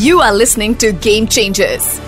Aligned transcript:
You 0.00 0.20
are 0.20 0.32
listening 0.32 0.76
to 0.76 0.92
Game 0.92 1.26
Changers. 1.26 1.98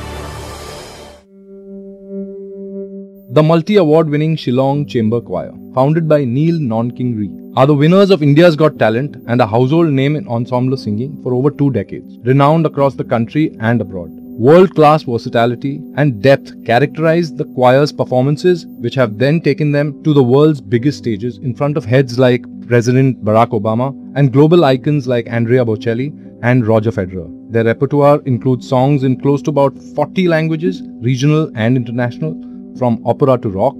The 3.32 3.42
multi 3.42 3.78
award 3.78 4.08
winning 4.08 4.36
Shillong 4.36 4.88
Chamber 4.88 5.20
Choir, 5.20 5.52
founded 5.74 6.08
by 6.08 6.24
Neil 6.24 6.54
Nongkynrih, 6.54 7.54
are 7.56 7.66
the 7.66 7.74
winners 7.74 8.12
of 8.12 8.22
India's 8.22 8.54
Got 8.54 8.78
Talent 8.78 9.16
and 9.26 9.40
a 9.40 9.46
household 9.46 9.88
name 9.88 10.14
in 10.14 10.28
ensemble 10.28 10.76
singing 10.76 11.20
for 11.24 11.34
over 11.34 11.50
two 11.50 11.72
decades, 11.72 12.16
renowned 12.22 12.64
across 12.64 12.94
the 12.94 13.02
country 13.02 13.56
and 13.58 13.80
abroad. 13.80 14.10
World 14.12 14.72
class 14.76 15.02
versatility 15.02 15.80
and 15.96 16.22
depth 16.22 16.64
characterize 16.64 17.34
the 17.34 17.46
choir's 17.56 17.90
performances, 17.90 18.66
which 18.78 18.94
have 18.94 19.18
then 19.18 19.40
taken 19.40 19.72
them 19.72 20.00
to 20.04 20.14
the 20.14 20.22
world's 20.22 20.60
biggest 20.60 20.98
stages 20.98 21.38
in 21.38 21.56
front 21.56 21.76
of 21.76 21.84
heads 21.84 22.20
like 22.20 22.46
President 22.68 23.24
Barack 23.24 23.48
Obama 23.48 23.90
and 24.14 24.32
global 24.32 24.64
icons 24.64 25.08
like 25.08 25.26
Andrea 25.26 25.64
Bocelli 25.64 26.14
and 26.44 26.68
Roger 26.68 26.92
Federer. 26.92 27.39
Their 27.50 27.64
repertoire 27.64 28.20
includes 28.26 28.68
songs 28.68 29.02
in 29.02 29.20
close 29.20 29.42
to 29.42 29.50
about 29.50 29.76
40 29.76 30.28
languages, 30.28 30.82
regional 31.00 31.50
and 31.56 31.76
international, 31.76 32.34
from 32.78 33.02
opera 33.04 33.38
to 33.38 33.48
rock, 33.48 33.74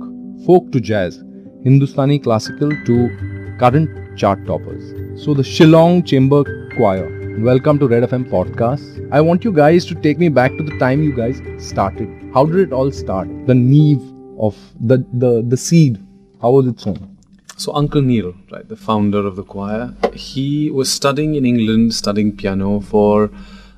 folk 0.45 0.73
to 0.73 0.81
jazz, 0.81 1.23
Hindustani 1.63 2.19
classical 2.19 2.71
to 2.87 3.57
current 3.61 4.19
chart 4.19 4.45
toppers. 4.45 5.23
So, 5.25 5.35
the 5.35 5.45
Shillong 5.45 6.05
Chamber 6.05 6.43
Choir. 6.75 7.39
Welcome 7.39 7.79
to 7.79 7.87
Red 7.87 8.03
FM 8.03 8.29
podcast. 8.29 9.09
I 9.13 9.21
want 9.21 9.45
you 9.45 9.53
guys 9.53 9.85
to 9.85 9.95
take 9.95 10.19
me 10.19 10.31
back 10.31 10.51
to 10.57 10.65
the 10.65 10.77
time 10.81 11.05
you 11.05 11.15
guys 11.15 11.41
started. 11.65 12.09
How 12.35 12.47
did 12.47 12.57
it 12.57 12.73
all 12.73 12.91
start? 12.91 13.29
The 13.47 13.55
neve 13.55 14.03
of 14.41 14.59
the 14.81 14.99
the 15.13 15.45
the 15.47 15.57
seed. 15.57 16.05
How 16.43 16.51
was 16.51 16.67
it 16.67 16.81
sown? 16.81 17.17
So 17.57 17.73
Uncle 17.75 18.01
Neil, 18.01 18.35
right, 18.51 18.67
the 18.67 18.75
founder 18.75 19.27
of 19.27 19.37
the 19.37 19.45
choir, 19.45 19.95
he 20.15 20.71
was 20.71 20.91
studying 20.91 21.35
in 21.35 21.45
England, 21.45 21.93
studying 21.95 22.35
piano 22.35 22.81
for 22.81 23.31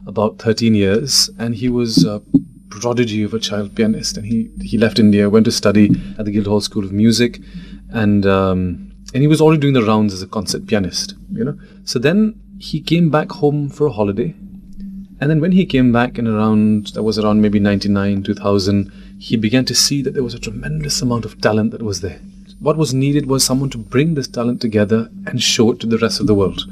about 0.07 0.39
13 0.39 0.75
years, 0.75 1.31
and 1.39 1.55
he 1.55 1.69
was 1.69 2.05
a 2.05 2.23
prodigy 2.71 3.23
of 3.23 3.35
a 3.35 3.39
child 3.39 3.75
pianist. 3.75 4.17
And 4.17 4.27
he, 4.27 4.51
he 4.61 4.79
left 4.79 4.99
India, 4.99 5.29
went 5.31 5.45
to 5.45 5.53
study 5.53 5.91
at 6.19 6.25
the 6.25 6.33
Guildhall 6.33 6.61
School 6.61 6.85
of 6.85 6.93
Music, 6.93 7.41
and 7.91 8.27
um, 8.27 8.93
and 9.15 9.23
he 9.23 9.27
was 9.27 9.41
already 9.41 9.61
doing 9.61 9.75
the 9.75 9.85
rounds 9.85 10.15
as 10.15 10.23
a 10.23 10.27
concert 10.27 10.67
pianist, 10.67 11.15
you 11.33 11.45
know. 11.45 11.59
So 11.85 11.99
then 11.99 12.41
he 12.59 12.81
came 12.81 13.11
back 13.11 13.31
home 13.31 13.69
for 13.69 13.87
a 13.87 13.93
holiday, 13.93 14.35
and 15.21 15.31
then 15.31 15.41
when 15.41 15.53
he 15.53 15.67
came 15.67 15.93
back 15.93 16.19
in 16.19 16.27
around 16.27 16.89
that 16.89 17.03
was 17.03 17.19
around 17.19 17.43
maybe 17.43 17.61
99, 17.61 18.23
2000, 18.23 18.93
he 19.19 19.37
began 19.37 19.65
to 19.67 19.75
see 19.75 20.03
that 20.03 20.15
there 20.15 20.25
was 20.25 20.35
a 20.35 20.39
tremendous 20.39 21.03
amount 21.03 21.25
of 21.25 21.41
talent 21.41 21.73
that 21.73 21.83
was 21.83 22.01
there 22.01 22.21
what 22.63 22.77
was 22.77 22.95
needed 22.95 23.27
was 23.27 23.43
someone 23.43 23.69
to 23.69 23.77
bring 23.77 24.15
this 24.15 24.29
talent 24.29 24.61
together 24.61 25.11
and 25.27 25.43
show 25.43 25.73
it 25.73 25.81
to 25.81 25.87
the 25.87 25.99
rest 25.99 26.21
of 26.21 26.29
the 26.29 26.35
world 26.35 26.65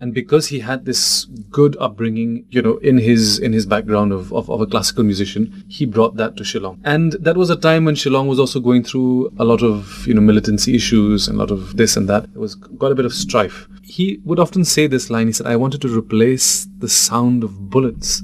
and 0.00 0.14
because 0.14 0.48
he 0.48 0.60
had 0.60 0.84
this 0.84 1.24
good 1.50 1.76
upbringing 1.80 2.46
you 2.50 2.62
know 2.62 2.76
in 2.78 2.98
his 2.98 3.38
in 3.38 3.52
his 3.52 3.66
background 3.66 4.12
of, 4.12 4.32
of, 4.32 4.48
of, 4.48 4.60
a 4.60 4.66
classical 4.66 5.04
musician 5.04 5.64
he 5.68 5.84
brought 5.84 6.16
that 6.16 6.36
to 6.36 6.42
shillong. 6.42 6.78
And 6.84 7.12
that 7.14 7.36
was 7.36 7.50
a 7.50 7.56
time 7.56 7.84
when 7.84 7.94
shillong 7.94 8.28
was 8.28 8.38
also 8.38 8.60
going 8.60 8.84
through 8.84 9.32
a 9.38 9.44
lot 9.44 9.62
of 9.62 10.06
you 10.06 10.14
know 10.14 10.20
militancy 10.20 10.74
issues 10.74 11.28
and 11.28 11.36
a 11.36 11.40
lot 11.40 11.50
of 11.50 11.76
this 11.76 11.96
and 11.96 12.08
that. 12.08 12.24
It 12.24 12.36
was 12.36 12.54
got 12.54 12.92
a 12.92 12.94
bit 12.94 13.04
of 13.04 13.14
strife. 13.14 13.66
He 13.82 14.20
would 14.24 14.38
often 14.38 14.64
say 14.64 14.86
this 14.86 15.10
line 15.10 15.26
he 15.28 15.32
said 15.32 15.46
i 15.46 15.56
wanted 15.56 15.80
to 15.82 15.88
replace 15.88 16.66
the 16.78 16.88
sound 16.88 17.42
of 17.42 17.70
bullets 17.70 18.22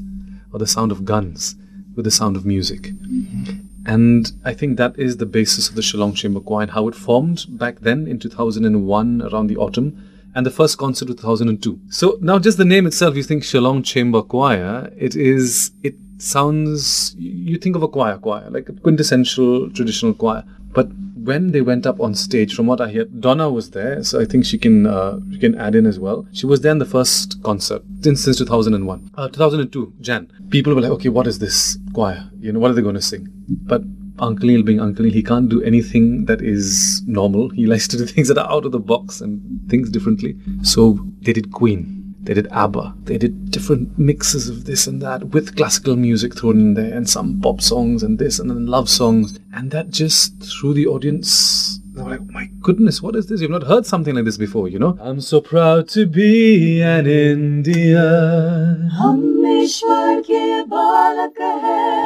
or 0.52 0.58
the 0.58 0.66
sound 0.66 0.92
of 0.92 1.04
guns 1.04 1.56
with 1.96 2.04
the 2.04 2.10
sound 2.10 2.36
of 2.36 2.44
music. 2.44 2.82
Mm-hmm. 2.82 3.60
And 3.86 4.32
I 4.44 4.54
think 4.54 4.78
that 4.78 4.98
is 4.98 5.18
the 5.18 5.26
basis 5.26 5.68
of 5.68 5.74
the 5.74 5.82
Shillong 5.82 6.16
Chamber 6.16 6.40
Choir 6.40 6.62
and 6.62 6.70
how 6.70 6.88
it 6.88 6.94
formed 6.94 7.44
back 7.48 7.80
then 7.80 8.06
in 8.06 8.18
2001 8.18 9.22
around 9.22 9.48
the 9.48 9.58
autumn 9.58 10.13
and 10.34 10.44
the 10.44 10.50
first 10.50 10.78
concert 10.78 11.08
was 11.08 11.16
2002. 11.16 11.80
So 11.90 12.18
now 12.20 12.38
just 12.38 12.58
the 12.58 12.64
name 12.64 12.86
itself, 12.86 13.16
you 13.16 13.22
think 13.22 13.42
Shillong 13.42 13.84
Chamber 13.84 14.22
Choir, 14.22 14.92
it 14.96 15.14
is, 15.16 15.72
it 15.82 15.94
sounds, 16.18 17.14
you 17.18 17.56
think 17.58 17.76
of 17.76 17.82
a 17.82 17.88
choir 17.88 18.18
choir, 18.18 18.48
like 18.50 18.68
a 18.68 18.72
quintessential 18.72 19.70
traditional 19.70 20.14
choir. 20.14 20.44
But 20.72 20.88
when 21.24 21.52
they 21.52 21.62
went 21.62 21.86
up 21.86 22.00
on 22.00 22.14
stage, 22.14 22.54
from 22.54 22.66
what 22.66 22.80
I 22.80 22.90
hear, 22.90 23.04
Donna 23.04 23.48
was 23.48 23.70
there, 23.70 24.02
so 24.02 24.20
I 24.20 24.24
think 24.24 24.44
she 24.44 24.58
can 24.58 24.86
uh, 24.86 25.20
she 25.32 25.38
can 25.38 25.54
add 25.54 25.74
in 25.74 25.86
as 25.86 25.98
well. 25.98 26.26
She 26.32 26.46
was 26.46 26.60
there 26.60 26.72
in 26.72 26.78
the 26.78 26.84
first 26.84 27.42
concert 27.42 27.82
since, 28.02 28.22
since 28.24 28.38
2001, 28.38 29.10
uh, 29.14 29.28
2002, 29.28 29.94
Jan. 30.00 30.30
People 30.50 30.74
were 30.74 30.82
like, 30.82 30.90
okay, 30.90 31.08
what 31.08 31.26
is 31.26 31.38
this 31.38 31.78
choir? 31.94 32.28
You 32.40 32.52
know, 32.52 32.58
what 32.58 32.70
are 32.70 32.74
they 32.74 32.82
going 32.82 32.96
to 32.96 33.02
sing? 33.02 33.28
But 33.48 33.82
Uncle 34.18 34.62
being 34.62 34.80
Uncle 34.80 35.04
he 35.04 35.22
can't 35.22 35.48
do 35.48 35.62
anything 35.62 36.26
that 36.26 36.40
is 36.40 37.02
normal. 37.06 37.48
He 37.50 37.66
likes 37.66 37.88
to 37.88 37.96
do 37.96 38.06
things 38.14 38.28
that 38.28 38.38
are 38.38 38.50
out 38.50 38.64
of 38.64 38.72
the 38.72 38.78
box 38.78 39.20
and 39.20 39.40
things 39.68 39.90
differently. 39.90 40.36
So 40.62 40.98
they 41.22 41.32
did 41.32 41.52
Queen. 41.52 42.14
They 42.22 42.32
did 42.32 42.48
ABBA. 42.52 42.94
They 43.04 43.18
did 43.18 43.50
different 43.50 43.98
mixes 43.98 44.48
of 44.48 44.64
this 44.64 44.86
and 44.86 45.02
that 45.02 45.24
with 45.28 45.56
classical 45.56 45.94
music 45.94 46.34
thrown 46.34 46.58
in 46.58 46.74
there 46.74 46.94
and 46.94 47.08
some 47.08 47.40
pop 47.40 47.60
songs 47.60 48.02
and 48.02 48.18
this 48.18 48.38
and 48.38 48.48
then 48.48 48.66
love 48.66 48.88
songs. 48.88 49.38
And 49.52 49.70
that 49.72 49.90
just 49.90 50.42
threw 50.42 50.72
the 50.72 50.86
audience 50.86 51.80
they 51.94 52.02
were 52.02 52.10
like, 52.10 52.20
oh 52.20 52.32
my 52.32 52.50
goodness, 52.60 53.00
what 53.00 53.14
is 53.14 53.26
this? 53.28 53.40
You've 53.40 53.52
not 53.52 53.62
heard 53.62 53.86
something 53.86 54.14
like 54.16 54.24
this 54.24 54.36
before, 54.36 54.68
you 54.68 54.80
know? 54.80 54.98
I'm 55.00 55.20
so 55.20 55.40
proud 55.40 55.88
to 55.90 56.06
be 56.06 56.82
an 56.82 57.06
Indian. 57.06 58.90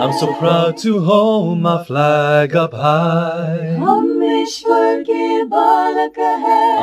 I'm 0.02 0.12
so 0.12 0.34
proud 0.34 0.76
to 0.78 1.00
hold 1.00 1.60
my 1.60 1.82
flag 1.84 2.54
up 2.54 2.74
high. 2.74 3.76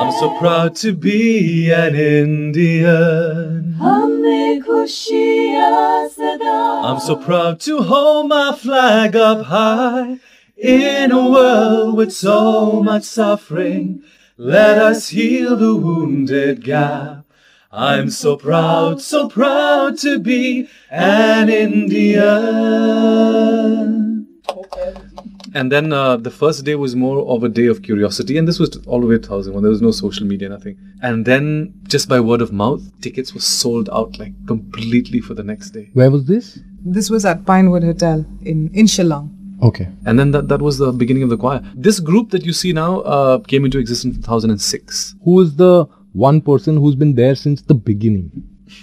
I'm 0.02 0.12
so 0.12 0.38
proud 0.40 0.76
to 0.78 0.94
be 0.94 1.72
an 1.72 1.96
Indian. 1.96 3.78
I'm 6.86 7.00
so 7.00 7.16
proud 7.16 7.60
to 7.62 7.84
hold 7.84 8.30
my 8.30 8.56
flag 8.56 9.16
up 9.16 9.46
high. 9.46 10.18
In 10.58 11.12
a 11.12 11.30
world 11.30 11.98
with 11.98 12.14
so 12.14 12.82
much 12.82 13.04
suffering, 13.04 14.02
let 14.38 14.78
us 14.78 15.10
heal 15.10 15.58
the 15.58 15.76
wounded 15.76 16.64
gap. 16.64 17.26
I'm 17.74 18.10
so 18.10 18.38
proud, 18.38 19.02
so 19.02 19.28
proud 19.28 19.98
to 20.00 20.18
be 20.18 20.70
an 20.90 21.50
Indian. 21.50 22.26
And 25.54 25.70
then 25.74 25.92
uh, 25.92 26.16
the 26.16 26.32
first 26.32 26.64
day 26.64 26.76
was 26.76 26.96
more 26.96 27.28
of 27.28 27.44
a 27.44 27.50
day 27.50 27.66
of 27.66 27.84
curiosity, 27.84 28.38
and 28.38 28.48
this 28.48 28.58
was 28.58 28.78
all 28.88 29.02
the 29.02 29.08
way 29.08 29.16
2001. 29.16 29.62
There 29.62 29.70
was 29.70 29.82
no 29.82 29.92
social 29.92 30.26
media, 30.26 30.48
nothing. 30.48 30.78
And 31.02 31.26
then, 31.26 31.74
just 31.84 32.08
by 32.08 32.22
word 32.22 32.40
of 32.42 32.54
mouth, 32.54 32.82
tickets 33.02 33.34
were 33.34 33.42
sold 33.42 33.90
out 33.92 34.18
like 34.20 34.34
completely 34.48 35.20
for 35.20 35.34
the 35.34 35.44
next 35.44 35.72
day. 35.72 35.90
Where 35.92 36.10
was 36.10 36.26
this? 36.26 36.60
This 36.86 37.10
was 37.10 37.26
at 37.26 37.46
Pinewood 37.46 37.84
Hotel 37.84 38.26
in 38.42 38.70
in 38.74 38.86
Shillong. 38.86 39.35
Okay. 39.62 39.88
And 40.06 40.20
then 40.20 40.32
that, 40.32 40.48
that 40.50 40.62
was 40.62 40.78
the 40.78 40.92
beginning 40.92 41.24
of 41.24 41.30
the 41.30 41.38
choir. 41.38 41.62
This 41.76 42.00
group 42.00 42.32
that 42.32 42.46
you 42.46 42.54
see 42.54 42.74
now 42.74 43.00
uh, 43.02 43.40
came 43.40 43.66
into 43.66 43.80
existence 43.80 44.16
in 44.16 44.22
2006. 44.22 45.16
Who 45.24 45.42
is 45.42 45.56
the 45.56 45.86
one 46.14 46.42
person 46.42 46.78
who's 46.78 46.96
been 46.96 47.16
there 47.16 47.36
since 47.36 47.62
the 47.62 47.76
beginning? 47.76 48.32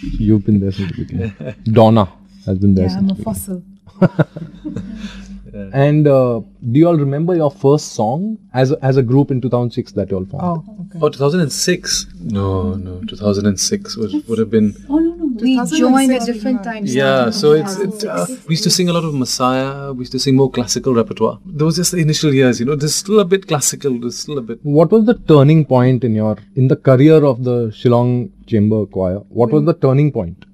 You've 0.00 0.44
been 0.44 0.60
there 0.60 0.72
since 0.72 0.92
the 0.92 1.04
beginning. 1.04 1.54
Donna 1.64 2.12
has 2.46 2.58
been 2.58 2.74
there 2.74 2.86
yeah, 2.86 2.92
since 2.92 3.12
I'm 3.12 3.20
a 3.20 3.22
fossil. 3.22 3.62
And 5.52 6.06
uh, 6.06 6.40
do 6.70 6.78
you 6.78 6.88
all 6.88 6.96
remember 6.96 7.34
your 7.34 7.50
first 7.50 7.92
song 7.92 8.38
as 8.54 8.72
a, 8.72 8.82
as 8.82 8.96
a 8.96 9.02
group 9.02 9.30
in 9.30 9.40
2006 9.40 9.92
that 9.92 10.10
you 10.10 10.16
all 10.16 10.24
formed? 10.24 10.64
Oh, 10.66 10.86
okay. 10.86 10.98
Oh, 11.02 11.08
2006? 11.10 12.06
No, 12.20 12.72
no, 12.74 13.02
2006 13.06 13.96
would, 13.98 14.28
would 14.28 14.38
have 14.38 14.50
been. 14.50 14.74
Oh, 14.88 14.98
no, 14.98 15.11
no. 15.11 15.11
We 15.40 15.64
joined 15.66 16.12
at 16.12 16.26
different 16.26 16.62
times. 16.64 16.94
Yeah, 16.94 17.30
so 17.30 17.52
it's, 17.52 17.76
it, 17.78 18.04
uh, 18.04 18.26
we 18.46 18.54
used 18.54 18.64
to 18.64 18.70
sing 18.70 18.88
a 18.88 18.92
lot 18.92 19.04
of 19.04 19.14
Messiah. 19.14 19.92
We 19.92 20.00
used 20.00 20.12
to 20.12 20.18
sing 20.18 20.36
more 20.36 20.50
classical 20.50 20.94
repertoire. 20.94 21.38
Those 21.44 21.76
just 21.76 21.92
the 21.92 21.98
initial 21.98 22.34
years, 22.34 22.60
you 22.60 22.66
know. 22.66 22.76
There's 22.76 22.94
still 22.94 23.20
a 23.20 23.24
bit 23.24 23.46
classical. 23.48 23.98
There's 23.98 24.18
still 24.18 24.38
a 24.38 24.42
bit. 24.42 24.58
What 24.62 24.90
was 24.90 25.06
the 25.06 25.14
turning 25.14 25.64
point 25.64 26.04
in 26.04 26.14
your 26.14 26.36
in 26.54 26.68
the 26.68 26.76
career 26.76 27.24
of 27.24 27.44
the 27.44 27.68
Shillong 27.68 28.30
Chamber 28.46 28.84
Choir? 28.86 29.18
What 29.28 29.52
was 29.52 29.64
the 29.64 29.74
turning 29.74 30.12
point? 30.12 30.44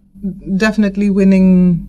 Definitely 0.56 1.10
winning 1.10 1.86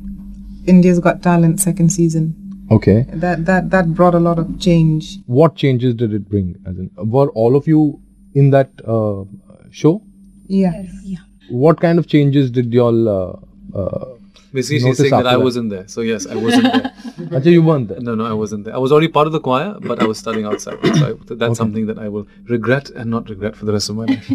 India's 0.67 0.99
Got 0.99 1.23
Talent 1.23 1.59
second 1.59 1.89
season. 1.91 2.35
Okay. 2.71 3.05
That 3.09 3.45
that 3.45 3.71
that 3.71 3.93
brought 3.93 4.13
a 4.13 4.19
lot 4.19 4.37
of 4.37 4.59
change. 4.59 5.17
What 5.25 5.55
changes 5.55 5.95
did 5.95 6.13
it 6.13 6.29
bring? 6.29 6.55
As 6.65 6.77
in, 6.77 6.91
were 6.97 7.29
all 7.31 7.55
of 7.55 7.67
you 7.67 8.01
in 8.33 8.51
that 8.51 8.71
uh, 8.87 9.23
show? 9.71 10.03
Yeah. 10.47 10.83
Yeah. 11.03 11.19
What 11.49 11.79
kind 11.79 11.99
of 11.99 12.07
changes 12.07 12.51
did 12.51 12.73
y'all? 12.73 13.09
Uh, 13.09 13.37
uh, 13.77 14.05
Basically, 14.51 14.79
she's 14.79 14.97
saying 14.97 15.11
that 15.11 15.27
after 15.27 15.29
I 15.29 15.37
wasn't 15.37 15.69
there. 15.69 15.87
So, 15.87 16.01
yes, 16.01 16.25
I 16.25 16.35
wasn't 16.35 16.63
there. 16.63 16.91
Actually, 17.35 17.51
you 17.51 17.61
weren't 17.61 17.87
there. 17.87 17.99
No, 17.99 18.15
no, 18.15 18.25
I 18.25 18.33
wasn't 18.33 18.65
there. 18.65 18.73
I 18.73 18.79
was 18.79 18.91
already 18.91 19.07
part 19.07 19.27
of 19.27 19.33
the 19.33 19.39
choir, 19.39 19.77
but 19.79 20.01
I 20.01 20.05
was 20.05 20.17
studying 20.17 20.45
outside. 20.45 20.79
So 20.97 21.05
I, 21.05 21.13
that's 21.35 21.57
something 21.57 21.85
that 21.85 21.99
I 21.99 22.09
will 22.09 22.27
regret 22.45 22.89
and 22.89 23.11
not 23.11 23.29
regret 23.29 23.55
for 23.55 23.65
the 23.65 23.73
rest 23.73 23.89
of 23.89 23.97
my 23.97 24.05
life. 24.05 24.27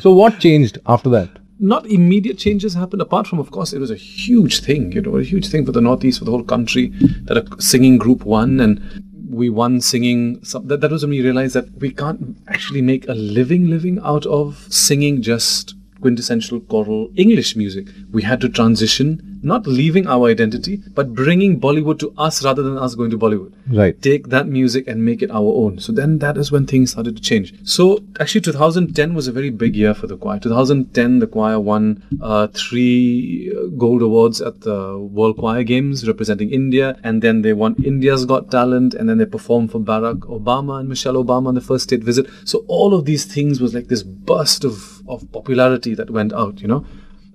So 0.02 0.12
what 0.12 0.38
changed 0.38 0.78
after 0.86 1.08
that? 1.10 1.30
not 1.58 1.86
immediate 1.86 2.38
changes 2.38 2.74
happened 2.74 3.02
apart 3.02 3.26
from 3.26 3.38
of 3.38 3.50
course 3.50 3.72
it 3.72 3.80
was 3.80 3.90
a 3.90 3.96
huge 3.96 4.60
thing 4.60 4.92
you 4.92 5.00
know 5.00 5.16
a 5.16 5.24
huge 5.24 5.48
thing 5.48 5.66
for 5.66 5.72
the 5.72 5.80
northeast 5.80 6.20
for 6.20 6.24
the 6.24 6.30
whole 6.30 6.44
country 6.44 6.88
that 7.24 7.36
a 7.36 7.60
singing 7.60 7.98
group 7.98 8.24
won 8.24 8.60
and 8.60 8.80
we 9.28 9.50
won 9.50 9.80
singing 9.80 10.42
some, 10.44 10.66
that, 10.66 10.80
that 10.80 10.90
was 10.90 11.02
when 11.02 11.10
we 11.10 11.22
realized 11.22 11.54
that 11.54 11.70
we 11.78 11.90
can't 11.90 12.36
actually 12.48 12.82
make 12.82 13.08
a 13.08 13.14
living 13.14 13.68
living 13.68 13.98
out 14.02 14.26
of 14.26 14.66
singing 14.70 15.22
just 15.22 15.74
quintessential 16.00 16.60
choral 16.60 17.10
English 17.16 17.56
music. 17.56 17.88
We 18.12 18.22
had 18.22 18.40
to 18.42 18.48
transition, 18.48 19.40
not 19.42 19.66
leaving 19.66 20.06
our 20.06 20.28
identity, 20.28 20.82
but 20.94 21.14
bringing 21.14 21.60
Bollywood 21.60 21.98
to 22.00 22.12
us 22.16 22.44
rather 22.44 22.62
than 22.62 22.78
us 22.78 22.94
going 22.94 23.10
to 23.10 23.18
Bollywood. 23.18 23.52
Right. 23.68 24.00
Take 24.00 24.28
that 24.28 24.46
music 24.46 24.86
and 24.88 25.04
make 25.04 25.22
it 25.22 25.30
our 25.30 25.52
own. 25.62 25.78
So 25.78 25.92
then 25.92 26.18
that 26.18 26.36
is 26.36 26.50
when 26.50 26.66
things 26.66 26.92
started 26.92 27.16
to 27.16 27.22
change. 27.22 27.54
So 27.68 28.02
actually, 28.20 28.42
2010 28.42 29.14
was 29.14 29.28
a 29.28 29.32
very 29.32 29.50
big 29.50 29.76
year 29.76 29.94
for 29.94 30.06
the 30.06 30.16
choir. 30.16 30.38
2010, 30.38 31.18
the 31.18 31.26
choir 31.26 31.60
won 31.60 32.02
uh, 32.22 32.48
three 32.48 33.52
uh, 33.54 33.66
gold 33.76 34.02
awards 34.02 34.40
at 34.40 34.60
the 34.62 34.98
World 34.98 35.38
Choir 35.38 35.62
Games 35.62 36.06
representing 36.06 36.50
India, 36.50 36.98
and 37.02 37.22
then 37.22 37.42
they 37.42 37.52
won 37.52 37.76
India's 37.84 38.24
Got 38.24 38.50
Talent, 38.50 38.94
and 38.94 39.08
then 39.08 39.18
they 39.18 39.26
performed 39.26 39.70
for 39.72 39.80
Barack 39.80 40.20
Obama 40.20 40.80
and 40.80 40.88
Michelle 40.88 41.14
Obama 41.14 41.48
on 41.48 41.54
the 41.54 41.60
first 41.60 41.84
state 41.84 42.02
visit. 42.02 42.26
So 42.44 42.64
all 42.68 42.94
of 42.94 43.04
these 43.04 43.24
things 43.24 43.60
was 43.60 43.74
like 43.74 43.88
this 43.88 44.02
burst 44.02 44.64
of, 44.64 44.97
of 45.08 45.30
popularity 45.32 45.94
that 45.94 46.10
went 46.10 46.32
out, 46.32 46.60
you 46.60 46.68
know. 46.68 46.84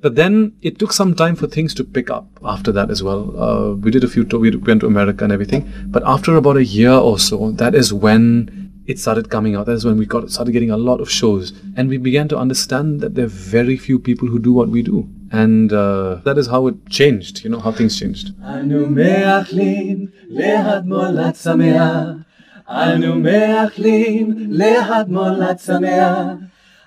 But 0.02 0.16
then 0.16 0.54
it 0.62 0.80
took 0.80 0.92
some 0.92 1.16
time 1.16 1.36
for 1.36 1.48
things 1.48 1.74
to 1.76 1.84
pick 1.84 2.10
up 2.10 2.28
after 2.44 2.74
that 2.74 2.90
as 2.92 3.02
well. 3.02 3.22
Uh, 3.42 3.74
we 3.76 3.90
did 3.90 4.04
a 4.04 4.08
few 4.08 4.26
tours, 4.26 4.42
we 4.42 4.56
went 4.56 4.82
to 4.82 4.88
America 4.88 5.24
and 5.24 5.32
everything. 5.32 5.72
But 5.88 6.04
after 6.06 6.36
about 6.36 6.58
a 6.58 6.66
year 6.66 6.92
or 6.92 7.18
so, 7.18 7.52
that 7.52 7.74
is 7.74 7.94
when 7.94 8.64
it 8.86 9.00
started 9.00 9.30
coming 9.30 9.56
out. 9.56 9.66
That 9.66 9.74
is 9.74 9.86
when 9.86 9.98
we 9.98 10.06
got 10.06 10.30
started 10.30 10.52
getting 10.52 10.72
a 10.72 10.78
lot 10.78 11.00
of 11.00 11.10
shows, 11.10 11.54
and 11.78 11.88
we 11.88 11.98
began 11.98 12.28
to 12.30 12.38
understand 12.38 13.00
that 13.00 13.16
there 13.16 13.26
are 13.26 13.36
very 13.60 13.78
few 13.78 13.98
people 13.98 14.28
who 14.28 14.40
do 14.40 14.52
what 14.52 14.68
we 14.68 14.82
do, 14.82 15.08
and 15.32 15.72
uh, 15.72 16.16
that 16.26 16.38
is 16.38 16.48
how 16.48 16.68
it 16.68 16.76
changed. 16.90 17.44
You 17.46 17.52
know 17.52 17.60
how 17.60 17.72
things 17.72 17.98
changed. 17.98 18.34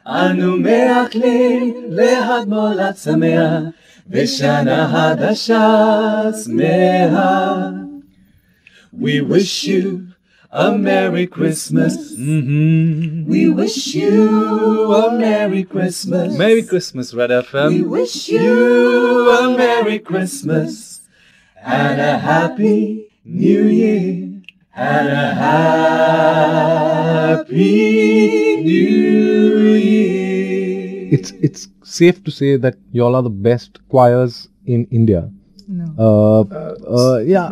אנו 0.08 0.58
מאחלים 0.58 1.74
להד 1.90 2.48
מולד 2.48 2.48
שמח. 2.48 2.48
אנו 2.48 2.48
מאחלים 2.48 2.48
להד 2.48 2.48
מולד 2.48 2.96
שמח. 3.04 3.22
אנו 3.22 3.26
מאחלים 3.28 3.34
להד 3.34 3.68
מולד 3.68 3.68
שמח. 3.68 3.82
ושנה 4.14 4.88
חדשה 4.92 6.32
שמחה. 6.44 7.70
We 8.94 9.22
wish 9.22 9.64
you 9.64 10.08
a 10.52 10.72
Merry 10.74 11.28
Christmas. 11.28 11.96
Mm-hmm. 12.18 13.26
We 13.34 13.48
wish 13.48 13.96
you 13.96 14.94
a 14.94 15.18
Merry 15.18 15.64
Christmas. 15.64 16.38
Merry 16.38 16.64
Christmas, 16.64 17.14
Red 17.14 17.30
We 17.30 17.36
FM. 17.36 17.88
wish 17.88 18.28
you 18.28 19.30
a 19.40 19.58
Merry 19.58 20.00
Christmas 20.00 21.00
and 21.64 22.02
a 22.02 22.18
Happy 22.20 23.06
New 23.24 23.64
Year 23.64 24.42
and 24.76 25.08
a 25.08 25.28
Happy 27.32 28.62
New 28.70 28.72
Year. 28.72 29.15
It's 31.17 31.31
it's 31.49 31.69
safe 31.97 32.23
to 32.29 32.31
say 32.39 32.57
that 32.67 32.77
y'all 33.01 33.15
are 33.19 33.23
the 33.27 33.35
best 33.49 33.81
choirs 33.95 34.49
in 34.77 34.87
India. 35.01 35.23
No. 35.69 35.87
Uh, 35.99 36.41
uh, 36.97 37.19
yeah, 37.35 37.47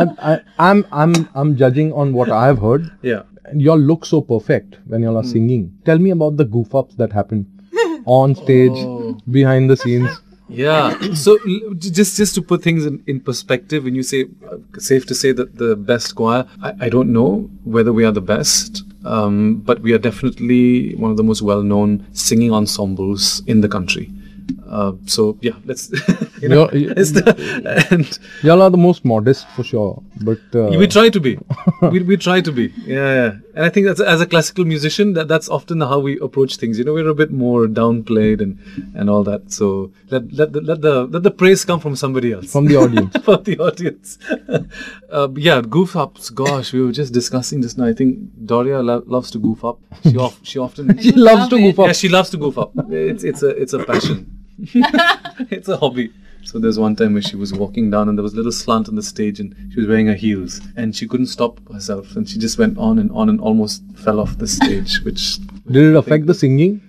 I'm, 0.00 0.10
I, 0.30 0.40
I'm 0.58 0.80
I'm 0.92 1.12
I'm 1.34 1.56
judging 1.56 1.92
on 2.04 2.12
what 2.12 2.30
I've 2.38 2.58
heard. 2.66 2.90
Yeah. 3.02 3.22
Y'all 3.66 3.78
look 3.90 4.04
so 4.06 4.20
perfect 4.32 4.76
when 4.86 5.02
y'all 5.02 5.16
are 5.20 5.22
Hmm. 5.22 5.34
singing. 5.36 5.62
Tell 5.84 5.98
me 5.98 6.10
about 6.16 6.36
the 6.36 6.44
goof 6.56 6.74
ups 6.80 6.94
that 6.96 7.12
happen 7.20 7.46
on 8.18 8.34
stage, 8.34 8.76
Oh. 8.88 9.16
behind 9.38 9.70
the 9.70 9.76
scenes. 9.84 10.10
Yeah. 10.48 10.98
So 11.24 11.38
just 11.78 12.16
just 12.20 12.34
to 12.36 12.42
put 12.42 12.62
things 12.68 12.84
in, 12.90 13.02
in 13.06 13.20
perspective, 13.30 13.84
when 13.84 13.94
you 13.94 14.02
say 14.12 14.20
uh, 14.50 14.58
safe 14.90 15.06
to 15.06 15.14
say 15.14 15.32
that 15.32 15.56
the 15.64 15.74
best 15.76 16.14
choir, 16.20 16.44
I, 16.62 16.72
I 16.86 16.88
don't 16.88 17.12
know 17.18 17.48
whether 17.64 17.92
we 17.92 18.04
are 18.04 18.12
the 18.20 18.26
best, 18.34 18.82
um, 19.04 19.56
but 19.56 19.80
we 19.80 19.92
are 19.92 19.98
definitely 19.98 20.94
one 20.94 21.10
of 21.10 21.16
the 21.16 21.22
most 21.22 21.42
well-known 21.42 22.06
singing 22.12 22.52
ensembles 22.52 23.42
in 23.46 23.60
the 23.60 23.68
country. 23.68 24.12
Uh, 24.68 24.92
so 25.06 25.38
yeah, 25.40 25.52
let's. 25.64 25.90
you 26.42 26.48
know, 26.48 26.70
You're- 26.72 26.94
it's 27.00 27.12
the, 27.12 27.86
and 27.90 28.18
Y'all 28.42 28.62
are 28.62 28.70
the 28.70 28.76
most 28.76 29.04
modest 29.04 29.48
for 29.50 29.62
sure, 29.64 30.02
but 30.22 30.38
uh, 30.54 30.68
we 30.78 30.86
try 30.86 31.08
to 31.10 31.20
be. 31.20 31.38
we, 31.82 32.00
we 32.02 32.16
try 32.16 32.40
to 32.40 32.52
be. 32.52 32.72
Yeah, 32.84 33.14
yeah. 33.14 33.32
And 33.54 33.64
I 33.64 33.68
think 33.68 33.86
that's 33.86 34.00
as 34.00 34.20
a 34.20 34.26
classical 34.26 34.64
musician, 34.64 35.12
that 35.14 35.28
that's 35.28 35.48
often 35.48 35.80
how 35.80 35.98
we 35.98 36.18
approach 36.20 36.56
things. 36.56 36.78
You 36.78 36.84
know, 36.84 36.92
we're 36.94 37.08
a 37.08 37.14
bit 37.14 37.30
more 37.32 37.66
downplayed 37.66 38.40
and 38.40 38.58
and 38.94 39.10
all 39.10 39.24
that. 39.24 39.52
So 39.52 39.92
let 40.10 40.32
let 40.32 40.52
the 40.52 40.60
let 40.60 40.80
the 40.82 41.04
let 41.06 41.22
the 41.22 41.30
praise 41.30 41.64
come 41.64 41.80
from 41.80 41.96
somebody 41.96 42.32
else. 42.32 42.50
from 42.52 42.66
the 42.66 42.76
audience. 42.76 43.16
from 43.24 43.42
the 43.44 43.58
audience. 43.58 44.18
uh, 45.10 45.28
yeah, 45.36 45.60
goof 45.62 45.96
ups. 45.96 46.30
Gosh, 46.30 46.72
we 46.72 46.82
were 46.82 46.92
just 46.92 47.12
discussing 47.12 47.60
this 47.60 47.76
now. 47.76 47.86
I 47.86 47.92
think 47.92 48.18
Doria 48.46 48.80
lo- 48.82 49.02
loves 49.06 49.30
to 49.32 49.38
goof 49.38 49.64
up. 49.64 49.78
She 50.04 50.16
of, 50.16 50.38
she 50.42 50.58
often 50.58 50.96
she 50.98 51.12
loves 51.12 51.48
to 51.48 51.58
goof 51.58 51.78
up. 51.78 51.86
yeah, 51.88 51.92
she 51.92 52.08
loves 52.08 52.30
to 52.30 52.36
goof 52.36 52.56
up. 52.58 52.72
It's 52.90 53.24
it's 53.24 53.42
a 53.42 53.48
it's 53.48 53.72
a 53.72 53.84
passion. 53.84 54.36
it's 55.50 55.68
a 55.68 55.76
hobby. 55.76 56.12
So 56.42 56.58
there's 56.58 56.78
one 56.78 56.96
time 56.96 57.12
where 57.12 57.22
she 57.22 57.36
was 57.36 57.52
walking 57.52 57.90
down 57.90 58.08
and 58.08 58.16
there 58.16 58.22
was 58.22 58.32
a 58.32 58.36
little 58.36 58.52
slant 58.52 58.88
on 58.88 58.96
the 58.96 59.02
stage 59.02 59.40
and 59.40 59.54
she 59.72 59.78
was 59.80 59.86
wearing 59.88 60.06
her 60.06 60.14
heels 60.14 60.60
and 60.76 60.96
she 60.96 61.06
couldn't 61.06 61.26
stop 61.26 61.60
herself 61.72 62.16
and 62.16 62.28
she 62.28 62.38
just 62.38 62.58
went 62.58 62.78
on 62.78 62.98
and 62.98 63.10
on 63.12 63.28
and 63.28 63.40
almost 63.40 63.82
fell 63.94 64.18
off 64.18 64.38
the 64.38 64.46
stage, 64.46 65.00
which 65.02 65.38
Did 65.66 65.90
it 65.92 65.96
affect 65.96 66.26
the 66.26 66.34
singing? 66.34 66.80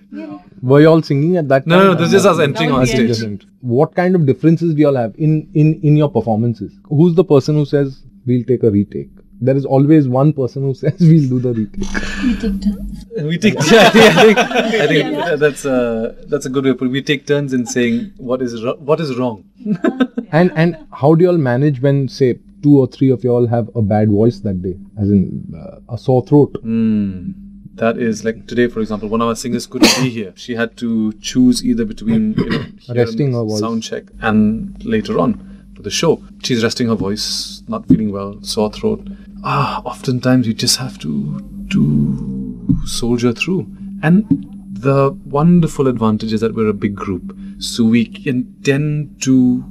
Were 0.62 0.80
you 0.80 0.88
all 0.88 1.02
singing 1.02 1.36
at 1.36 1.48
that 1.48 1.60
time? 1.68 1.78
no, 1.78 1.92
no, 1.92 1.94
this 1.94 2.12
is 2.12 2.24
us 2.24 2.38
entering 2.38 2.72
on 2.72 2.86
stage. 2.86 3.08
different. 3.08 3.44
What 3.60 3.94
kind 3.94 4.14
of 4.14 4.26
differences 4.26 4.74
do 4.74 4.80
you 4.80 4.88
all 4.88 4.96
have 4.96 5.14
in, 5.18 5.48
in, 5.54 5.80
in 5.82 5.96
your 5.96 6.10
performances? 6.10 6.72
Who's 6.88 7.14
the 7.14 7.24
person 7.24 7.54
who 7.56 7.64
says, 7.64 8.02
we'll 8.26 8.44
take 8.44 8.62
a 8.62 8.70
retake? 8.70 9.10
There 9.46 9.56
is 9.56 9.64
always 9.66 10.08
one 10.08 10.32
person 10.32 10.62
who 10.62 10.72
says, 10.82 10.94
we'll 11.00 11.28
do 11.28 11.40
the 11.40 11.52
retake. 11.52 13.24
We 13.30 13.38
take 13.38 13.54
turns. 13.54 13.72
yeah, 13.72 13.88
I 13.88 14.22
think, 14.24 14.38
I 14.38 14.86
think 14.86 15.40
that's 15.40 15.64
a 15.64 16.16
that's 16.28 16.46
a 16.46 16.48
good 16.48 16.64
way 16.64 16.70
to 16.70 16.76
put 16.76 16.86
it. 16.88 16.90
We 16.92 17.02
take 17.02 17.26
turns 17.26 17.52
in 17.52 17.66
saying 17.66 18.12
what 18.18 18.40
is 18.40 18.62
ro- 18.64 18.76
what 18.78 19.00
is 19.00 19.16
wrong. 19.18 19.44
And, 20.30 20.52
and 20.56 20.76
how 20.92 21.14
do 21.14 21.24
you 21.24 21.30
all 21.30 21.38
manage 21.38 21.80
when, 21.82 22.08
say, 22.08 22.38
two 22.62 22.78
or 22.78 22.86
three 22.86 23.10
of 23.10 23.22
you 23.24 23.30
all 23.30 23.46
have 23.48 23.68
a 23.74 23.82
bad 23.82 24.08
voice 24.10 24.38
that 24.40 24.62
day? 24.62 24.76
As 24.98 25.10
in, 25.10 25.52
uh, 25.54 25.94
a 25.94 25.98
sore 25.98 26.24
throat? 26.24 26.56
Hmm. 26.62 27.32
That 27.74 27.98
is 27.98 28.24
like 28.24 28.46
today, 28.46 28.68
for 28.68 28.80
example, 28.80 29.08
one 29.08 29.20
of 29.22 29.28
our 29.28 29.34
singers 29.36 29.66
couldn't 29.66 29.94
be 30.02 30.08
here. 30.10 30.32
She 30.36 30.54
had 30.54 30.76
to 30.78 31.12
choose 31.14 31.64
either 31.64 31.84
between 31.84 32.34
you 32.34 32.48
know 32.50 32.64
Resting 32.94 33.32
her 33.32 33.44
voice. 33.44 33.60
sound 33.60 33.82
check 33.82 34.04
and 34.20 34.82
later 34.84 35.18
on 35.18 35.72
for 35.74 35.82
the 35.82 35.90
show. 35.90 36.22
She's 36.42 36.62
resting 36.62 36.88
her 36.88 36.94
voice, 36.94 37.62
not 37.68 37.88
feeling 37.88 38.12
well, 38.12 38.38
sore 38.42 38.70
throat. 38.70 39.06
Ah, 39.44 39.82
oftentimes 39.84 40.46
you 40.46 40.54
just 40.54 40.76
have 40.78 40.98
to 41.00 41.40
to 41.70 42.78
soldier 42.86 43.32
through. 43.32 43.66
And 44.02 44.24
the 44.72 45.10
wonderful 45.26 45.86
advantage 45.88 46.32
is 46.32 46.40
that 46.40 46.54
we're 46.54 46.68
a 46.68 46.74
big 46.74 46.94
group, 46.94 47.36
so 47.58 47.84
we 47.84 48.04
can 48.04 48.54
tend 48.62 49.20
to 49.22 49.64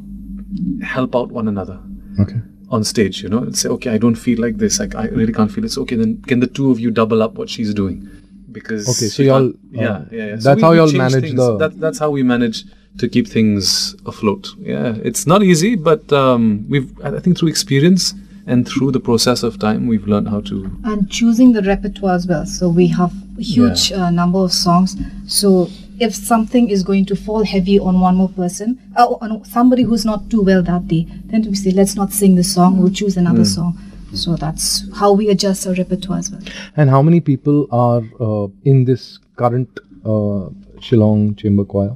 help 0.83 1.15
out 1.15 1.31
one 1.31 1.47
another 1.47 1.79
Okay. 2.19 2.39
on 2.69 2.83
stage, 2.83 3.21
you 3.23 3.29
know, 3.29 3.39
and 3.39 3.57
say, 3.57 3.69
okay, 3.69 3.89
I 3.91 3.97
don't 3.97 4.15
feel 4.15 4.39
like 4.41 4.57
this. 4.57 4.79
Like 4.79 4.95
I 4.95 5.07
really 5.07 5.33
can't 5.33 5.51
feel 5.51 5.63
it. 5.65 5.71
So 5.71 5.81
okay, 5.83 5.95
then 5.95 6.21
can 6.27 6.39
the 6.39 6.47
two 6.47 6.71
of 6.71 6.79
you 6.79 6.91
double 6.91 7.21
up 7.21 7.35
what 7.35 7.49
she's 7.49 7.73
doing? 7.73 8.07
Because 8.51 8.87
Okay, 8.89 9.07
so 9.07 9.23
y'all, 9.23 9.51
can't- 9.51 9.59
yeah, 9.71 9.89
uh, 9.91 10.05
yeah, 10.11 10.25
yeah. 10.27 10.35
that's 10.35 10.61
how 10.61 10.73
y'all 10.73 10.91
manage 10.91 11.23
things. 11.23 11.35
the- 11.35 11.57
That, 11.57 11.79
that's 11.79 11.99
how 11.99 12.09
we 12.09 12.23
manage 12.23 12.65
to 12.97 13.07
keep 13.07 13.27
things 13.27 13.95
afloat. 14.05 14.49
Yeah, 14.59 14.95
it's 15.03 15.25
not 15.25 15.43
easy, 15.43 15.75
but 15.75 16.11
um, 16.11 16.65
we've 16.67 16.91
I 17.01 17.19
think 17.21 17.37
through 17.37 17.47
experience 17.49 18.13
and 18.47 18.67
through 18.67 18.91
the 18.91 18.99
process 18.99 19.43
of 19.43 19.59
time, 19.59 19.87
we've 19.87 20.07
learned 20.07 20.29
how 20.29 20.41
to. 20.41 20.69
and 20.83 21.09
choosing 21.09 21.53
the 21.53 21.61
repertoire 21.61 22.15
as 22.15 22.27
well. 22.27 22.45
So 22.45 22.69
we 22.69 22.87
have 22.87 23.13
a 23.37 23.41
huge 23.41 23.91
uh, 23.91 24.09
number 24.11 24.39
of 24.39 24.51
songs. 24.51 24.95
So 25.27 25.69
if 25.99 26.15
something 26.15 26.69
is 26.69 26.83
going 26.83 27.05
to 27.05 27.15
fall 27.15 27.43
heavy 27.43 27.79
on 27.79 27.99
one 27.99 28.15
more 28.15 28.29
person, 28.29 28.79
uh, 28.97 29.07
on 29.21 29.45
somebody 29.45 29.83
who's 29.83 30.05
not 30.05 30.29
too 30.29 30.41
well 30.41 30.63
that 30.63 30.87
day, 30.87 31.07
then 31.25 31.43
we 31.43 31.55
say 31.55 31.71
let's 31.71 31.95
not 31.95 32.11
sing 32.11 32.35
this 32.35 32.53
song. 32.53 32.77
We'll 32.79 32.91
choose 32.91 33.17
another 33.17 33.45
song. 33.45 33.77
So 34.13 34.35
that's 34.35 34.83
how 34.95 35.13
we 35.13 35.29
adjust 35.29 35.65
our 35.67 35.73
repertoire 35.73 36.17
as 36.19 36.31
well. 36.31 36.41
And 36.75 36.89
how 36.89 37.01
many 37.01 37.21
people 37.21 37.67
are 37.71 38.01
uh, 38.19 38.47
in 38.65 38.83
this 38.85 39.19
current 39.37 39.69
uh, 40.03 40.49
Shillong 40.79 41.37
Chamber 41.37 41.63
Choir? 41.63 41.95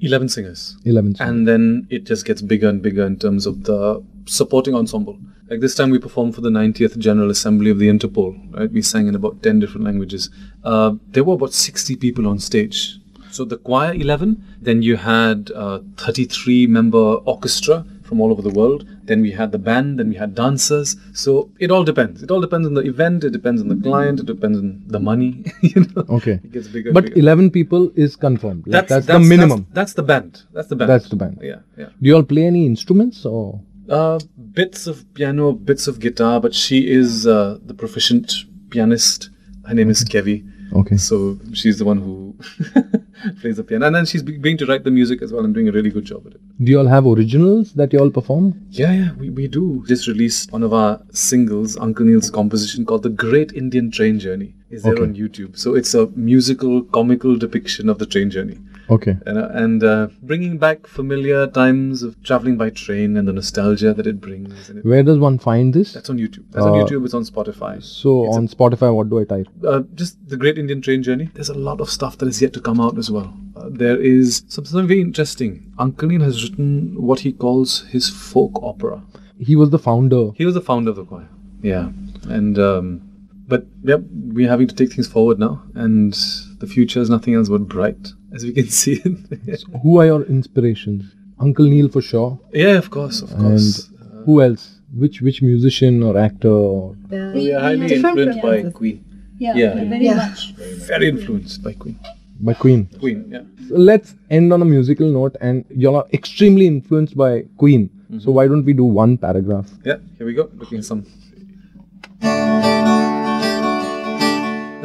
11 0.00 0.28
singers. 0.28 0.76
11. 0.84 1.16
singers. 1.16 1.28
and 1.28 1.48
then 1.48 1.86
it 1.90 2.04
just 2.04 2.24
gets 2.24 2.40
bigger 2.42 2.68
and 2.68 2.80
bigger 2.80 3.04
in 3.04 3.18
terms 3.18 3.46
of 3.46 3.64
the 3.64 4.04
supporting 4.26 4.74
ensemble. 4.74 5.18
Like 5.50 5.60
this 5.60 5.74
time, 5.74 5.88
we 5.88 5.98
performed 5.98 6.34
for 6.34 6.42
the 6.42 6.50
90th 6.50 6.98
General 6.98 7.30
Assembly 7.30 7.70
of 7.70 7.78
the 7.78 7.88
Interpol. 7.88 8.36
Right, 8.54 8.70
we 8.70 8.82
sang 8.82 9.08
in 9.08 9.14
about 9.14 9.42
10 9.42 9.60
different 9.60 9.84
languages. 9.84 10.28
Uh, 10.62 10.94
there 11.08 11.24
were 11.24 11.34
about 11.34 11.54
60 11.54 11.96
people 11.96 12.28
on 12.28 12.38
stage. 12.38 12.98
So 13.30 13.44
the 13.44 13.56
choir 13.56 13.94
11, 13.94 14.42
then 14.60 14.82
you 14.82 14.96
had 14.96 15.50
uh, 15.54 15.80
33 15.96 16.66
member 16.66 16.98
orchestra 16.98 17.86
from 18.02 18.20
all 18.20 18.30
over 18.30 18.42
the 18.42 18.50
world. 18.50 18.86
Then 19.04 19.22
we 19.22 19.30
had 19.30 19.52
the 19.52 19.58
band, 19.58 19.98
then 19.98 20.10
we 20.10 20.16
had 20.16 20.34
dancers. 20.34 20.96
So 21.14 21.50
it 21.58 21.70
all 21.70 21.84
depends. 21.84 22.22
It 22.22 22.30
all 22.30 22.42
depends 22.42 22.66
on 22.66 22.74
the 22.74 22.82
event. 22.82 23.24
It 23.24 23.30
depends 23.30 23.62
on 23.62 23.68
the 23.68 23.76
client. 23.76 24.20
It 24.20 24.26
depends 24.26 24.58
on 24.58 24.82
the 24.86 25.00
money. 25.00 25.44
you 25.62 25.80
know. 25.80 26.04
Okay. 26.10 26.40
It 26.44 26.52
gets 26.52 26.68
bigger. 26.68 26.92
But 26.92 27.04
bigger. 27.04 27.20
11 27.20 27.50
people 27.52 27.90
is 27.96 28.16
confirmed. 28.16 28.66
Like, 28.66 28.88
that's, 28.88 29.06
the 29.06 29.18
minimum. 29.18 29.66
That's, 29.72 29.94
the 29.94 30.02
band. 30.02 30.42
That's 30.52 30.68
the 30.68 30.76
band. 30.76 30.90
That's 30.90 31.08
the 31.08 31.16
band. 31.16 31.38
Yeah, 31.42 31.60
yeah. 31.78 31.86
Do 31.86 32.08
you 32.08 32.16
all 32.16 32.22
play 32.22 32.44
any 32.44 32.66
instruments 32.66 33.24
or? 33.24 33.60
Uh, 33.88 34.18
bits 34.52 34.86
of 34.86 35.04
piano, 35.14 35.52
bits 35.52 35.86
of 35.86 35.98
guitar, 36.00 36.40
but 36.40 36.54
she 36.54 36.90
is 36.90 37.26
uh, 37.26 37.58
the 37.64 37.74
proficient 37.74 38.32
pianist. 38.70 39.30
Her 39.66 39.74
name 39.74 39.90
is 39.90 40.04
Kevi. 40.04 40.44
Okay. 40.74 40.96
So 40.98 41.38
she's 41.54 41.78
the 41.78 41.84
one 41.84 41.98
who 41.98 42.36
plays 43.40 43.56
the 43.56 43.64
piano, 43.64 43.86
and 43.86 43.94
then 43.96 44.04
she's 44.04 44.22
be- 44.22 44.32
beginning 44.32 44.58
to 44.58 44.66
write 44.66 44.84
the 44.84 44.90
music 44.90 45.22
as 45.22 45.32
well 45.32 45.44
and 45.44 45.54
doing 45.54 45.68
a 45.68 45.72
really 45.72 45.90
good 45.90 46.04
job 46.04 46.26
at 46.26 46.34
it. 46.34 46.40
Do 46.62 46.70
you 46.70 46.78
all 46.78 46.86
have 46.86 47.06
originals 47.06 47.72
that 47.74 47.92
you 47.92 47.98
all 47.98 48.10
perform? 48.10 48.60
Yeah, 48.70 48.92
yeah, 48.92 49.12
we, 49.14 49.30
we 49.30 49.48
do. 49.48 49.84
Just 49.86 50.06
released 50.06 50.52
one 50.52 50.62
of 50.62 50.72
our 50.74 51.00
singles, 51.12 51.76
Uncle 51.78 52.04
Neil's 52.04 52.30
composition 52.30 52.84
called 52.84 53.02
The 53.04 53.10
Great 53.10 53.52
Indian 53.52 53.90
Train 53.90 54.18
Journey. 54.18 54.54
Is 54.70 54.82
there 54.82 54.92
Okay. 54.94 55.02
on 55.02 55.14
YouTube. 55.14 55.56
So 55.58 55.74
it's 55.74 55.94
a 55.94 56.06
musical, 56.14 56.82
comical 56.82 57.36
depiction 57.38 57.88
of 57.88 57.98
the 57.98 58.06
train 58.06 58.30
journey. 58.30 58.58
Okay. 58.90 59.16
And, 59.26 59.38
uh, 59.38 59.48
and 59.52 59.84
uh, 59.84 60.08
bringing 60.22 60.56
back 60.58 60.86
familiar 60.86 61.46
times 61.46 62.02
of 62.02 62.22
traveling 62.22 62.56
by 62.58 62.68
train 62.70 63.16
and 63.16 63.26
the 63.28 63.32
nostalgia 63.32 63.92
that 63.94 64.06
it 64.06 64.20
brings. 64.20 64.68
It, 64.70 64.84
Where 64.84 65.02
does 65.02 65.18
one 65.18 65.38
find 65.38 65.72
this? 65.74 65.92
that's 65.94 66.10
on 66.10 66.18
YouTube. 66.18 66.44
That's 66.50 66.66
on 66.66 66.78
Uh, 66.78 66.84
YouTube, 66.84 67.04
it's 67.06 67.14
on 67.14 67.24
Spotify. 67.24 67.82
So 67.82 68.26
It's 68.26 68.36
a- 68.36 68.38
on 68.40 68.48
Spotify, 68.48 68.94
what 68.94 69.08
do 69.10 69.18
I 69.20 69.24
type? 69.24 69.48
uh, 69.66 69.82
just 69.94 70.16
the 70.28 70.36
Great 70.36 70.58
Indian 70.58 70.80
Train 70.82 71.02
Journey. 71.02 71.30
There's 71.34 71.48
a 71.50 71.54
lot 71.68 71.80
of 71.80 71.90
stuff 71.90 72.16
that 72.18 72.28
is 72.28 72.40
yet 72.42 72.52
to 72.54 72.60
come 72.60 72.80
out 72.80 72.98
as 72.98 73.10
well. 73.10 73.34
Uh, 73.56 73.68
there 73.70 73.96
is 73.96 74.42
something 74.48 74.86
very 74.86 75.00
interesting. 75.00 75.72
Neil 76.02 76.20
has 76.22 76.42
written 76.44 76.94
what 77.10 77.20
he 77.20 77.32
calls 77.32 77.84
his 77.90 78.08
folk 78.10 78.52
opera. 78.62 79.02
He 79.38 79.54
was 79.56 79.70
the 79.70 79.78
founder. 79.78 80.30
He 80.34 80.44
was 80.44 80.54
the 80.54 80.60
founder 80.60 80.90
of 80.90 80.96
the 80.96 81.04
choir. 81.04 81.28
Yeah, 81.62 81.90
and 82.28 82.58
um, 82.58 83.00
but 83.48 83.66
yep, 83.82 84.02
we're 84.36 84.48
having 84.48 84.68
to 84.68 84.74
take 84.74 84.92
things 84.92 85.08
forward 85.08 85.38
now, 85.38 85.62
and 85.74 86.12
the 86.60 86.66
future 86.66 87.00
is 87.00 87.08
nothing 87.10 87.34
else 87.34 87.48
but 87.48 87.66
bright, 87.68 88.08
as 88.34 88.44
we 88.44 88.52
can 88.52 88.68
see 88.80 89.00
it. 89.04 89.62
Who 89.82 89.98
are 90.00 90.06
your 90.06 90.22
inspirations? 90.24 91.04
Uncle 91.40 91.66
Neil 91.66 91.88
for 91.88 92.02
sure. 92.02 92.38
yeah, 92.52 92.76
of 92.82 92.90
course, 92.90 93.22
of 93.22 93.30
And 93.32 93.40
course. 93.42 93.90
who 94.24 94.42
else? 94.42 94.74
Which 94.94 95.20
which 95.22 95.42
musician 95.42 96.02
or 96.02 96.16
actor? 96.18 96.48
Or 96.50 96.96
we 97.10 97.52
are 97.52 97.60
highly 97.60 97.88
Different 97.88 98.18
influenced 98.18 98.42
by 98.42 98.48
preferences. 98.48 98.74
Queen. 98.74 99.04
Yeah, 99.38 99.54
Yeah. 99.54 99.74
very 99.84 100.04
Yeah. 100.06 100.14
much. 100.16 100.54
Very 100.92 101.08
influenced 101.08 101.62
by 101.62 101.72
Queen. 101.74 101.96
by 102.40 102.54
Queen. 102.54 102.88
Queen, 103.00 103.24
yeah. 103.34 103.42
So 103.68 103.76
let's 103.76 104.14
end 104.30 104.52
on 104.52 104.62
a 104.62 104.64
musical 104.64 105.08
note. 105.18 105.36
And 105.40 105.64
y'all 105.70 105.96
are 105.96 106.06
extremely 106.12 106.66
influenced 106.66 107.16
by 107.16 107.32
Queen. 107.56 107.90
So 107.90 108.14
mm-hmm. 108.16 108.32
why 108.32 108.46
don't 108.48 108.64
we 108.64 108.72
do 108.72 108.84
one 108.84 109.18
paragraph? 109.18 109.70
Yeah, 109.84 109.96
here 110.16 110.26
we 110.26 110.34
go. 110.34 110.48
Looking 110.56 110.78
at 110.78 110.84
some. 110.84 111.04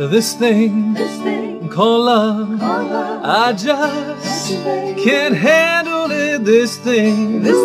This 0.10 0.34
thing, 0.34 0.96
called 1.70 2.06
love, 2.06 2.60
I 2.62 3.54
just 3.54 4.52
can't 5.04 5.36
handle 5.36 6.12
it. 6.12 6.44
This 6.44 6.78
thing, 6.78 7.42
this 7.42 7.56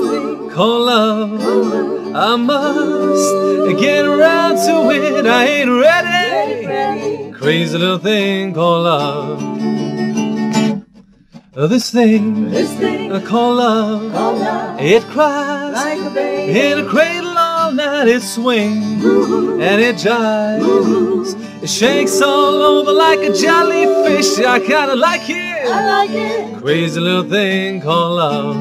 called 0.54 0.86
love, 0.86 2.14
I 2.14 2.36
must 2.36 3.34
get 3.80 4.04
around 4.04 4.56
to 4.66 4.90
it. 4.90 5.26
I 5.26 5.46
ain't 5.46 5.70
ready. 5.70 7.32
Crazy 7.32 7.76
little 7.76 7.98
thing 7.98 8.54
called 8.54 8.84
love. 8.84 9.40
This 11.68 11.90
thing, 11.90 12.52
called 13.26 13.56
love, 13.58 14.78
it 14.80 15.02
cries 15.04 16.06
in 16.06 16.78
a 16.78 16.88
cradle 16.88 17.17
night. 17.78 18.08
It 18.08 18.22
swings 18.22 19.04
and 19.04 19.80
it 19.88 19.96
jives. 19.96 21.34
It 21.62 21.70
shakes 21.70 22.20
all 22.20 22.56
over 22.62 22.92
like 22.92 23.20
a 23.20 23.32
jellyfish. 23.32 24.38
I 24.44 24.58
kinda 24.60 24.96
like 24.96 25.22
it. 25.28 26.58
Crazy 26.60 27.00
little 27.00 27.28
thing 27.30 27.80
called 27.80 28.16
love. 28.16 28.56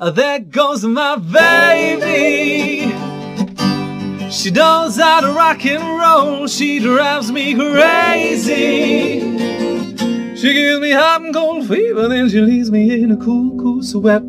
Uh, 0.00 0.10
There 0.10 0.38
goes 0.40 0.84
my 0.84 1.16
baby. 1.16 2.92
She 4.30 4.50
knows 4.50 4.96
how 4.96 5.20
to 5.20 5.32
rock 5.32 5.64
and 5.66 5.82
roll. 6.02 6.46
She 6.46 6.78
drives 6.80 7.30
me 7.32 7.54
crazy. 7.54 9.20
She 10.40 10.52
gives 10.54 10.80
me 10.80 10.92
hot 10.92 11.22
and 11.22 11.34
cold 11.34 11.66
fever, 11.66 12.06
then 12.08 12.28
she 12.28 12.40
leaves 12.40 12.70
me 12.70 13.02
in 13.02 13.10
a 13.10 13.16
cool, 13.16 13.56
cool 13.60 13.82
sweat. 13.82 14.22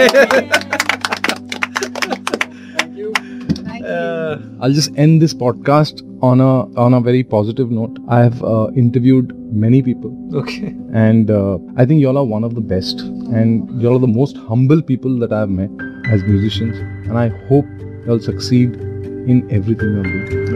Uh, 3.86 4.38
I'll 4.60 4.72
just 4.72 4.90
end 4.96 5.22
this 5.22 5.32
podcast 5.32 6.02
on 6.22 6.40
a 6.40 6.64
on 6.76 6.92
a 6.92 7.00
very 7.00 7.22
positive 7.22 7.70
note. 7.70 7.98
I 8.08 8.18
have 8.18 8.42
uh, 8.42 8.68
interviewed 8.76 9.32
many 9.54 9.80
people, 9.80 10.12
okay. 10.34 10.74
and 10.92 11.30
uh, 11.30 11.58
I 11.76 11.86
think 11.86 12.02
y'all 12.02 12.18
are 12.18 12.24
one 12.24 12.44
of 12.44 12.54
the 12.54 12.60
best, 12.60 13.00
and 13.00 13.80
y'all 13.80 13.96
are 13.96 14.00
the 14.00 14.08
most 14.08 14.36
humble 14.36 14.82
people 14.82 15.18
that 15.20 15.32
I've 15.32 15.50
met 15.50 15.70
as 16.10 16.22
musicians. 16.24 16.76
And 17.08 17.16
I 17.16 17.28
hope 17.48 17.66
y'all 18.06 18.20
succeed 18.20 18.74
in 18.74 19.46
everything 19.50 19.94
y'all 19.94 20.02
do. 20.02 20.46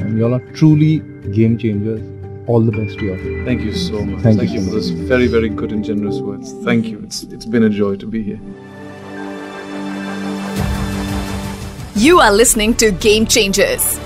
And 0.00 0.18
y'all 0.18 0.34
are 0.34 0.52
truly 0.52 1.00
game 1.32 1.58
changers. 1.58 2.00
All 2.50 2.60
the 2.60 2.72
best 2.72 2.98
to 2.98 3.04
y'all. 3.06 3.44
Thank 3.44 3.60
you 3.62 3.72
so 3.72 4.04
much. 4.04 4.22
Thank 4.22 4.38
Thank, 4.38 4.50
you 4.50 4.56
you 4.56 4.62
so 4.62 4.70
for 4.70 4.74
those 4.74 4.90
very, 4.90 5.28
very 5.28 5.48
good 5.48 5.70
and 5.70 5.84
generous 5.84 6.18
words. 6.18 6.52
Thank 6.64 6.86
you. 6.86 6.98
It's 7.04 7.22
it's 7.22 7.46
been 7.46 7.62
a 7.62 7.70
joy 7.70 7.94
to 7.94 8.06
be 8.06 8.24
here. 8.24 8.40
You 11.94 12.18
are 12.18 12.32
listening 12.32 12.74
to 12.78 12.90
Game 12.90 13.24
Changers. 13.24 14.00